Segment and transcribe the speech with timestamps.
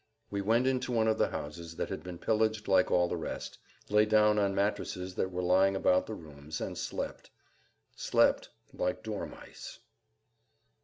[0.31, 3.59] We went into one of the houses that had been pillaged like all the rest,
[3.87, 9.77] lay down on mattresses that were lying about the rooms and slept—slept like dormice.